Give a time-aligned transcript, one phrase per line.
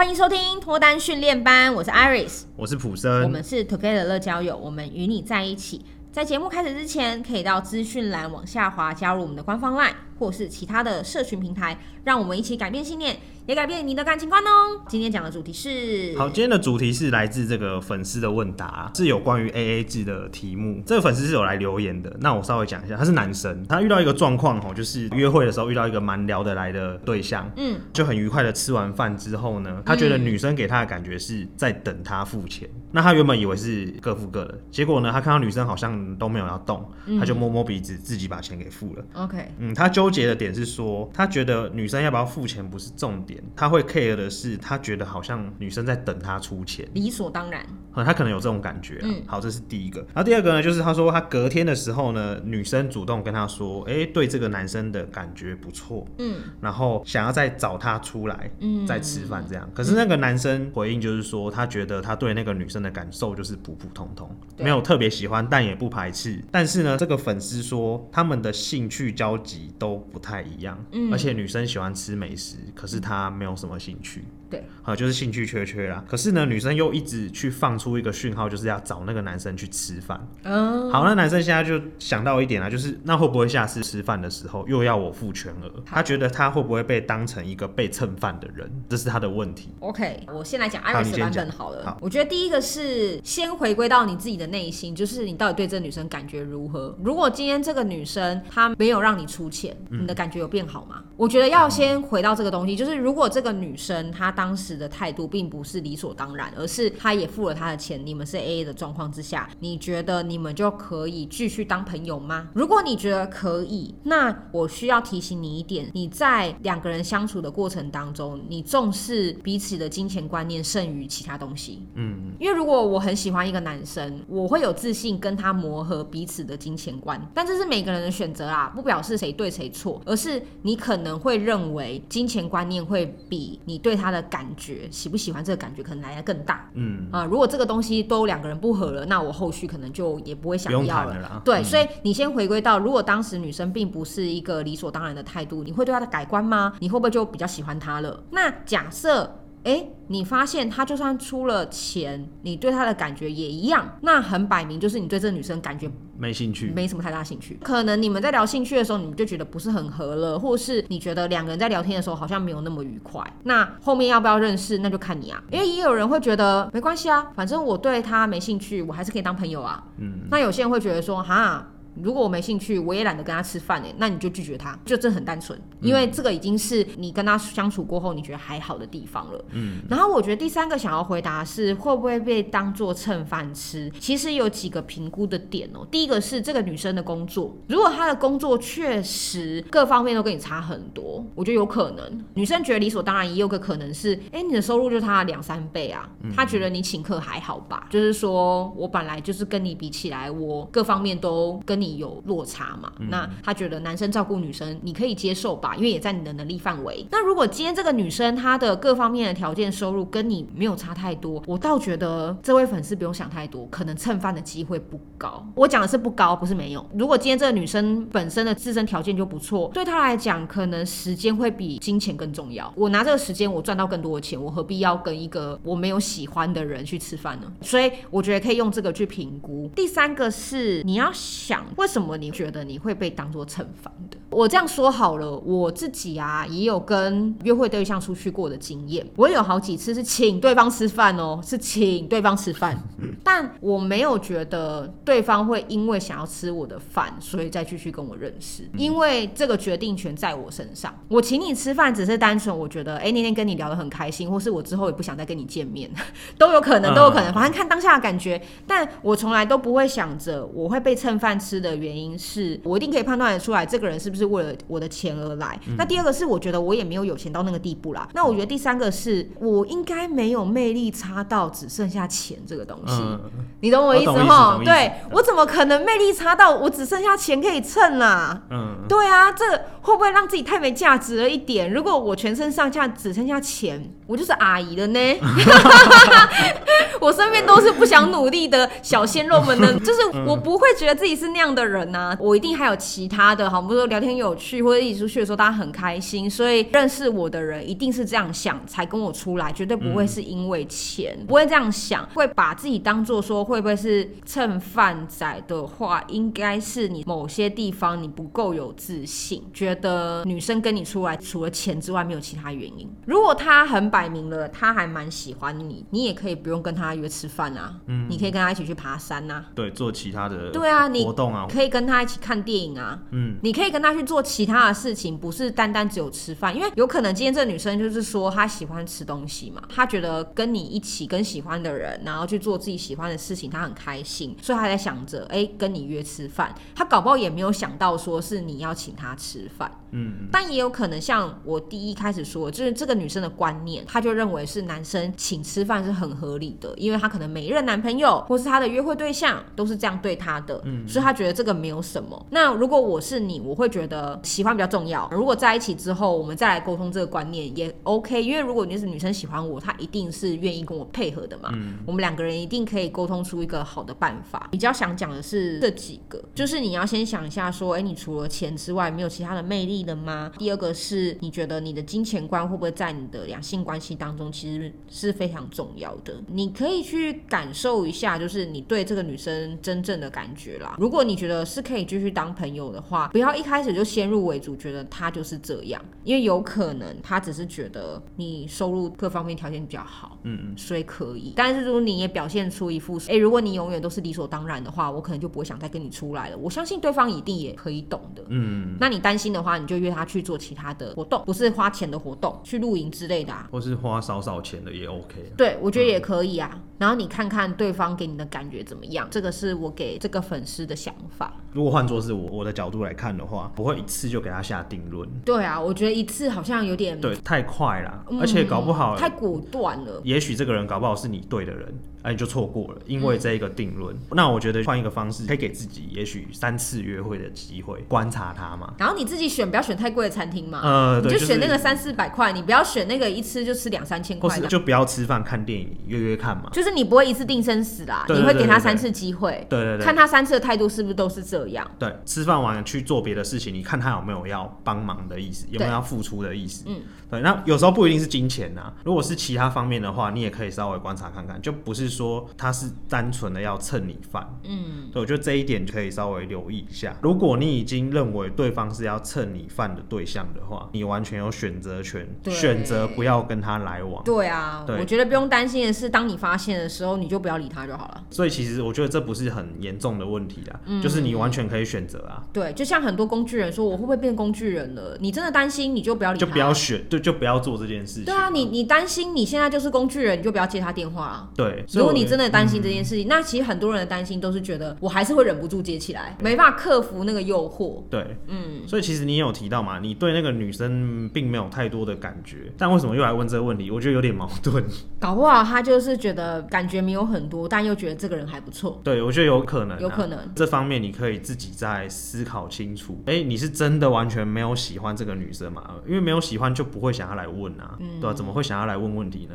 [0.00, 5.84] 欢迎收听脱单训练班，我是 Iris，我是普生，我们是 Together 乐交友，我们与你在一起。
[6.10, 13.18] 在节目开始之前，可以到资讯栏往下滑，加入我们的官方 LINE 或是其他的社群平台，让我们一起改变信念。
[13.50, 14.80] 也改变你的感情观哦。
[14.86, 20.80] 今天讲的主题是，好，今天的主题是来自这个粉丝的问答，是有关于 AA 制的题目。
[20.86, 32.70] 这个粉丝是有来留言的，那我稍微讲一下，他是男生，他遇到一个状况哦，就是约会的时候遇到一个蛮聊得来的对象，嗯，就很愉快的吃完饭之后呢，他觉得女生给他的感觉是在等他付钱。
[32.72, 39.04] 嗯、那他原本以为是各付各的，结果呢，他看到女生好像都没有要动，他就摸摸鼻子，自己把钱给付了。
[39.14, 43.42] OK，嗯，他纠结的点是说，他觉得女生要不要付钱不是重点。
[43.54, 47.64] 他会 care 的是，他觉得好像女生在等他出钱，理所当然。
[47.92, 49.02] 他可能有这种感觉啊。
[49.02, 50.00] 嗯，好，这是第一个。
[50.14, 59.68] 然后第二个呢，就是他说他隔天的时候呢，女生主动跟他说，哎，对这个男生的感觉不错，嗯，然后想要再找他出来，嗯，再吃饭这样。
[59.74, 66.42] 可是那个男生回应就是说，他觉得他对那个女生的感受就是普普通通，没有特别喜欢，但也不排斥。
[66.50, 74.24] 但是呢，这个粉丝说他们的兴趣交集都不太一样，嗯，而且女生喜欢吃美食，可是她没有什么兴趣。
[74.50, 76.04] 对，好，就是兴趣缺缺啦。
[76.08, 80.20] 可是呢，女生又一直去放出一个讯号，就是要找那个男生去吃饭。
[80.42, 85.70] 嗯，好，那男生现在就想到一点啊，就是那会不会下次吃饭的时候又要我付全额？
[85.86, 88.68] 他觉得他会不会被当成一个被蹭饭的人？
[88.88, 89.68] 这是他的问题。
[89.78, 91.84] OK，我先来讲 Iris 版本好了。
[91.86, 96.96] 好，我觉得第一个是是先回归到你自己的内心，就是你到底对这个女生感觉如何？
[97.02, 101.04] 如果今天这个女生她没有让你出钱，你的感觉有变好吗？
[101.16, 104.30] 我觉得要先回到这个东西，就是如果这个女生她。
[104.30, 112.48] 当时的态度并不是理所当然，而是她也付了她的钱，你们是 AA 的状况之下，你觉得你们就可以继续当朋友吗？
[112.54, 121.82] 如果你觉得可以，那我需要提醒你一点，你在两个人相处的过程当中，你重视彼此的金钱观念胜于其他东西。
[121.94, 134.30] 嗯，因为如果我很喜欢一个男生，我会有自信跟他磨合彼此的金钱观，但这是每个人的选择啊，不表示谁对谁错，而是你可能会认为金钱观念会比你对他的。
[134.30, 141.18] 感觉喜不喜欢这个感觉可能来的更大，嗯啊，如果这个东西都两个人不合了，那我后续可能就也不会想要了。
[141.18, 146.72] 了对，嗯、所以你先回归到，如果当时女生并不是一个理所当然的态度，你会对她的改观吗？
[146.78, 148.22] 你会不会就比较喜欢她了？
[148.30, 149.28] 那假设。
[149.64, 157.58] 哎，你发现他就算出了钱，你对他的感觉也一样，那很摆明就是你对这个女生感觉没兴趣，没什么太大兴趣。
[157.62, 163.22] 可能你们在聊兴趣的时候，你们就觉得不是很合了，或是你觉得两个人在聊天的时候好像没有那么愉快。
[163.44, 165.42] 那后面要不要认识，那就看你啊。
[165.50, 169.84] 因为也有人会觉得没关系啊，反正我对他没兴趣，我还是可以当朋友啊。
[169.98, 171.66] 嗯，那有些人会觉得说，哈。
[172.02, 179.44] 如果我没兴趣，我也懒得跟他吃饭诶，那你就拒绝他，就这很单纯，因为这个已经是你跟他相处过后你觉得还好的地方了。
[179.52, 183.90] 嗯，然后我觉得第三个想要回答是会不会被当做蹭饭吃？
[184.00, 185.86] 其实有几个评估的点哦。
[185.90, 192.24] 第一个是这个女生的工作，如果她的工作确实各方面都跟你差很多，我觉得有可能。
[192.34, 197.86] 女生觉得理所当然，也有个可能是，哎，你的收入就是她的两三倍啊，她觉得你请客还好吧？
[197.90, 201.89] 就是说我本来就是跟你比起来，我各方面都跟你。
[201.96, 202.92] 有落差嘛？
[202.98, 205.74] 嗯、那他觉得男生照顾女生，你可以接受吧？
[205.76, 207.06] 因为也在你的能力范围。
[207.10, 215.46] 那如果今天这个女生她的各方面的条件、收入跟你没有差太多，我倒觉得这位粉丝不用想太多，可能蹭饭的机会不高。
[215.54, 216.84] 我讲的是不高，不是没有。
[216.94, 222.72] 如果今天这个女生本身的自身条件就不错，对她来讲，可能时间会比金钱更重要。
[222.76, 227.52] 我拿这个时间，我赚到更多的钱，我何必要跟一个我没有喜欢的人去吃饭呢？
[227.62, 229.70] 所以我觉得可以用这个去评估。
[229.74, 231.64] 第三个是你要想。
[231.76, 234.16] 为什么你觉得你会被当做蹭饭的？
[234.30, 242.76] 我这样说好了，我自己啊也有跟约会对象出去过的经验，我有好几次是请对方吃饭哦，是请对方吃饭，
[243.24, 250.94] 但我没有觉得对方会因为想要吃我的饭，所以再继续跟我认识，因为这个决定权在我身上。
[251.08, 255.90] 我请你吃饭只是单纯我觉得，哎，那天跟你聊得很开心，或是我之后也不想再跟你见面，
[256.38, 258.40] 都有可能，都有可能，反正看当下的感觉。
[258.66, 261.70] 但我从来都不会想着我会被蹭饭吃的。
[261.70, 265.56] 的原因是我一定可以判断得出来，这个人是不是为了我的钱而来。
[265.68, 268.08] 嗯、那第二个是，我觉得我也没有有钱到那个地步啦。
[268.12, 272.94] 那我觉得第三个是我应该没有魅力差到只剩下钱这个东西。
[272.94, 273.20] 嗯、
[273.60, 274.60] 你懂我意思哈？
[274.64, 278.42] 对，我怎么可能魅力差到我只剩下钱可以蹭啦？
[278.50, 279.44] 嗯，对啊，这
[279.82, 281.72] 会不会让自己太没价值了一点？
[281.72, 283.94] 如果我全身上下只剩下钱？
[284.10, 284.98] 我就是阿姨了呢。
[287.00, 292.16] 我身边都是不想努力的小鲜肉们呢， 就是我不会觉得自己是那样的人呐、啊。
[292.18, 312.86] 我一定还有其他的，好，比如说聊天有趣，或者一起出去的时候大家很开心，所以认识我的人一定是这样想才跟我出来，绝对不会是因为钱，嗯、不会这样想，会把自己当做说会不会是蹭饭仔的话，应该是你某些地方你不够有自信，觉得女生跟你出来除了钱之外没有其他原因。
[313.06, 352.26] 如果他很摆明了，他还蛮喜欢你，你也可以不用跟他约吃饭啊，嗯，你可以跟他一起去爬山呐、啊，对，做其他的对啊，活动啊，可以跟他一起看电影啊，嗯，你可以跟他去做其他的事情，不是单单只有吃饭，因为有可能今天这个女生就是说她喜欢吃东西嘛，她觉得跟你一起跟喜欢的人，然后去做自己喜欢的事情，她很开心，所以她在想着，哎、欸，跟你约吃饭，她搞不好也没有想到说是你要请她吃饭，嗯，但也有可能像我第一开始说，就是这个女生的观念，她就认为是男生请吃饭是很合理的，因为他可能每一任男朋友或是他的约会对象都是这样对他的，嗯，所以他觉得这个没有什么。
[352.30, 355.08] 那如果我是你，我会觉得喜欢比较重要。
[355.10, 364.48] 如果在一起之后，我们再来沟通这个观念也 OK，因为如果你是女生喜欢我，她一定是愿意跟我配合的嘛，嗯，我们两个人一定可以沟通出一个好的办法。
[364.52, 370.30] 比较想讲的是这几个，就是你要先想一下说，哎，你除了钱之外，没有其他的魅力了吗？
[370.38, 376.14] 第二个是你觉得你的金钱观会不会在你的两性关系当中其实是非常重要的？
[376.26, 380.76] 你可以去感受一下，就是你对这个女生真正的感觉啦。
[380.78, 391.32] 如果你觉得是可以继续当朋友的话，不要一开始就先入为主，觉得她就是这样，因为有可能她只是觉得你收入各方面条件比较好，嗯嗯，所以可以。
[391.34, 396.36] 但是如果你也表现出一副，哎，如果你永远都是理所当然的话，我可能就不会想再跟你出来了。
[396.36, 398.76] 我相信对方一定也可以懂的，嗯。
[398.78, 405.32] 那你担心的话，你就约他去做其他的活动，不是花钱的活动，去露营之类的啊，或是花少少钱的也 OK。
[405.36, 406.50] 对，我觉得也可以啊。
[406.54, 406.60] 嗯。
[406.78, 411.30] 然后你看看对方给你的感觉怎么样，这个是我给这个粉丝的想法。
[411.52, 415.06] 如果换作是我我的角度来看的话，不会一次就给他下定论。
[415.22, 420.00] 对啊，我觉得一次好像有点对，太快了，而且搞不好、嗯、太果断了。
[420.04, 421.74] 也许这个人搞不好是你对的人。
[422.02, 423.94] 哎，你就错过了，因为这一个定论。
[423.94, 428.72] 嗯、那我觉得换一个方式，可以给自己也许三次约会的机会，观察他嘛。
[428.78, 430.62] 然后你自己选，不要选太贵的餐厅嘛。
[430.62, 434.28] 呃，对，你就选那个三四百块，就是、你不要选那个一次就吃两三千块。
[434.28, 436.50] 或是就不要吃饭看电影，约约看嘛。
[436.52, 439.46] 就是你不会一次定生死啦，你会给他三次机会。
[439.48, 441.68] 对，对对对，看他三次的态度是不是都是这样。
[441.78, 446.64] 对，吃饭完去做别的事情，你看他有没有要帮忙的意思，有没有要付出的意思。
[446.66, 446.80] 嗯，
[447.10, 447.20] 对。
[447.20, 452.70] 那有时候不一定是金钱呐，如果是其他方面的话，你也可以稍微观察看看，就不是说他是。
[452.88, 456.96] 单纯的要蹭你饭，嗯，对，我觉得这一点可以稍微留意一下。
[457.00, 464.02] 如果你已经认为对方是要蹭你饭的对象的话，你完全有选择权，选择不要跟他来往。
[464.04, 468.02] 对啊，对，我觉得不用担心的是，当你发现的时候，你就不要理他就好了。
[468.10, 472.22] 所以其实我觉得这不是很严重的问题啊，嗯，就是你完全可以选择啊。
[472.32, 474.96] 对，就像很多工具人说，我会不会变工具人了？
[475.00, 478.04] 你真的担心，你就不要理他，就不要选，就，就不要做这件事情。
[478.04, 481.28] 对啊，你你担心你现在就是工具人，你就不要接他电话啊。
[481.36, 487.82] 对，如果你真的担心这件事情，嗯，那其实很多人的担心都是觉得我还是会忍不住接起来，没办法克服那个诱惑。
[487.90, 493.70] 对，嗯，所以其实你也有提到嘛，你对那个女生并没有太多的感觉，但为什么又来问这个问题？
[493.70, 494.64] 我觉得有点矛盾。
[494.98, 498.80] 搞不好他就是觉得感觉没有很多，但又觉得这个人还不错。
[498.84, 500.18] 对，我觉得有可能啊，有可能。
[500.34, 503.02] 这方面你可以自己再思考清楚。
[503.06, 505.62] 哎，你是真的完全没有喜欢这个女生吗？
[505.86, 509.34] 因为没有喜欢就不会想要来问啊，嗯，对啊，怎么会想要来问问题呢？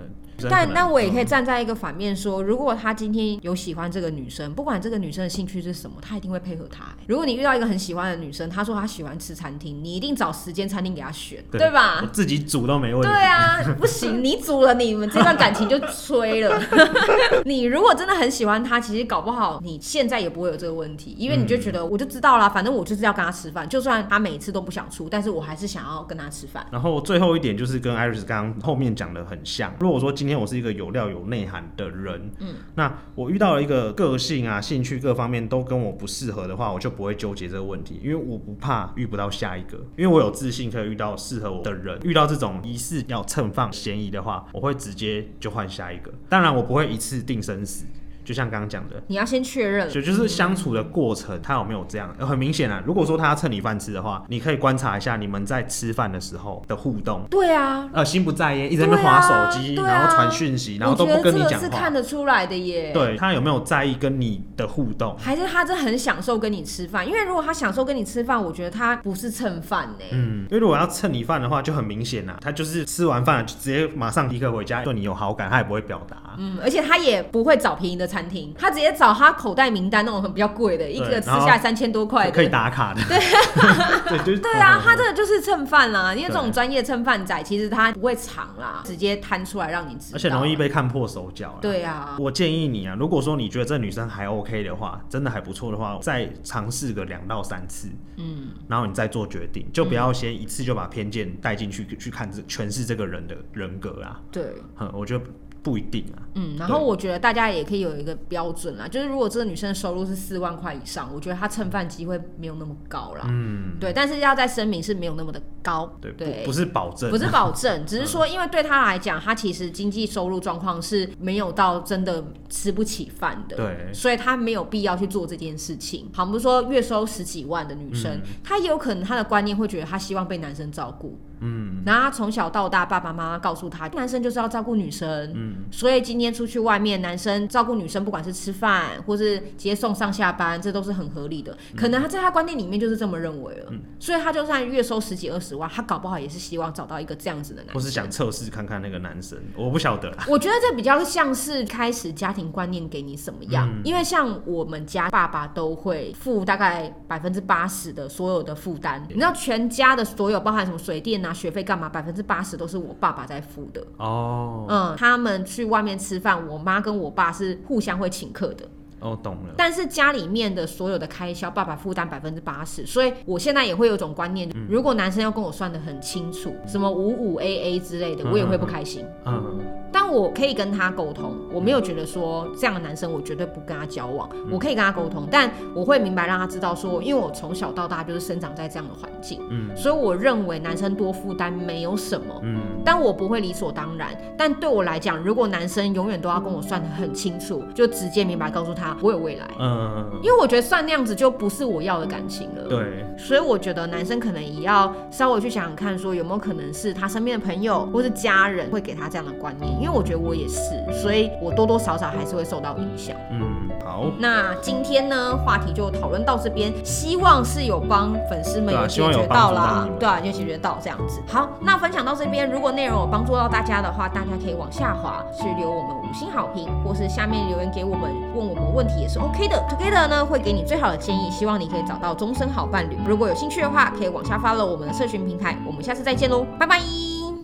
[0.50, 6.94] 但那我也可以站在一个反面说，如果他今天有喜欢这个女生，不管这个女生的兴趣是什么，他一定会配合她。
[7.08, 12.02] 如果你遇到一个很喜欢的女生，她说她喜欢吃餐厅，你一定找时间餐厅给她选，对，对吧？
[12.02, 13.08] 我自己煮都没问题。
[13.08, 16.60] 对啊， 不行，你阻了，你们这段感情就吹了。
[17.46, 26.66] 你如果真的很喜欢他，其实搞不好你现在也不会有这个问题，因为你就觉得我就知道啦，反正我就是要跟他吃饭，就算他每一次都不想出，但是我还是想要跟他吃饭。
[26.72, 29.74] 然后最后一点就是跟 Iris 刚刚后面讲的很像。
[29.80, 31.06] 如果说今天我是一个有料。
[31.06, 42.00] 有内涵的人，嗯，那我遇到了一个个性啊、兴趣各方面都跟我不适合的话，我就不会纠结这个问题，因为我不怕遇不到下一个，因为我有自信可以遇到适合我的人。
[42.04, 46.12] 遇到这种疑似要蹭饭嫌疑的话，我会直接就换下一个。
[46.30, 47.86] 当然，我不会一次定生死。
[48.26, 52.14] 就像刚刚讲的，你要先确认，就就是相处的过程，他有没有这样？
[52.20, 57.24] 很明显啊，如果说他要蹭你饭吃的话，你可以观察一下你们在吃饭的时候的互动。
[57.30, 62.92] 对啊，呃，心不在焉，一直在那边滑手机，啊、然后传讯息，然后都不跟你讲话，是看得出来的耶。
[62.92, 65.16] 对，他有没有在意跟你的互动？
[65.20, 67.08] 还是他真的很享受跟你吃饭？
[67.08, 70.06] 因为如果他享受跟你吃饭，我觉得他不是蹭饭呢。
[70.12, 76.18] 嗯，因为如果要蹭你饭的话，就很明显啊，他就是吃完饭就直接马上立刻回家，对你有好感，他也不会表达。
[76.38, 83.02] 嗯，而且他也不会找便宜的餐厅，他直接找他口袋名单那种很比较贵的，一个吃下来三千多块可以打卡的。
[83.08, 83.18] 对，
[84.10, 91.58] 对，就是、 对啊，他这个就是蹭饭啦，因为这种专业蹭饭仔，其实他不会藏啦，直接摊出来让你知道，而且容易被看破手脚。
[91.62, 97.88] 对啊，我建议你啊，如果说你觉得这女生还 OK 的话，真的还不错的话，再尝试个两到三次，
[98.18, 104.20] 嗯，然后你再做决定，就不要先一次就把偏见带进去去看这诠释这个人的人格啊。
[104.32, 104.44] 对，
[104.80, 105.26] 嗯，我觉得。
[105.66, 116.42] 不一定啊，嗯，然后我觉得大家也可以有一个标准啦，就是如果这个女生的收入是四万块以上，我觉得她蹭饭机会没有那么高啦，嗯，对，但是要在声明是没有那么的高，对，对。
[116.42, 126.08] 不，不是保证，不是保证， 只是说因为对她来讲，她其实经济收入状况是没有到真的吃不起饭的，对，所以她没有必要去做这件事情。
[126.14, 131.18] 好，我们说月收十几万的女生，嗯，她也有可能她的观念会觉得她希望被男生照顾。
[131.40, 135.32] 嗯，然后他从小到大，爸爸妈妈告诉他，男生就是要照顾女生。
[135.36, 141.56] 嗯，所以今天出去外面，男生照顾女生，不管是吃饭或是接送上下班，这都是很合理的。
[141.76, 143.68] 可能他在他观念里面就是这么认为了。
[143.72, 149.38] 嗯，所以他就算月收十几二十万，他搞不好也是希望找到一个这样子的男生，或是想测试看看那个男生。
[149.56, 150.26] 我不晓得啦。
[150.28, 164.66] 我觉得这比较像是开始家庭观念给你什么样，嗯，因为像我们家爸爸都会付大概百分之八十的所有的负担，你知道全家的所有包含什么水电啊、学费干嘛，百分之八十都是我爸爸在付的哦。
[164.70, 168.68] 嗯，他们去外面吃饭，我妈跟我爸是互相会请客的。
[169.06, 169.54] 哦，懂了。
[169.56, 179.06] 但是家里面的所有的开销，爸爸负担百分之八十，所以我现在也会有种观念，嗯，如果男生要跟我算的很清楚，什么五五 AA 之类的，我也会不开心。
[179.26, 179.34] 嗯。
[179.36, 179.66] 嗯
[179.98, 194.10] 但我可以跟他沟通，我没有觉得说这样的男生我绝对不跟他交往，我可以跟他沟通，但我会明白让他知道说，因为我从小到大就是生长在这样的环境，嗯，所以我认为男生多负担没有什么，嗯，但我不会理所当然。
[194.38, 209.72] 但对我来讲，如果男生永远都要跟我算的很清楚，就直接明白告诉他我有未来，嗯，因为我觉得算那样子就不是我要的感情了，对，所以我觉得男生可能也要稍微去想想看，说有没有可能是他身边的朋友或是家人会给他这样的观念。
[209.80, 210.62] 因为我觉得我也是，
[210.94, 213.16] 所以我多多少少还是会受到影响。
[213.32, 214.06] 嗯，好。
[214.20, 221.22] 那今天呢，话题就讨论到这边，希望是有帮粉丝们有解决到啦，对啊，有解决到这样子。
[221.28, 229.62] 好，那分享到这边，如果内容有帮助到大家的话，大家可以往下滑去留我们五星好评，或是下面留言给我们问我们问题也是 OK 的。
[229.70, 232.98] Together 呢会给你最好的建议，希望你可以找到终身好伴侣。
[233.08, 235.58] 如果有兴趣的话，可以往下 follow 我们的社群平台。
[235.66, 237.05] 我们下次再见喽，拜拜。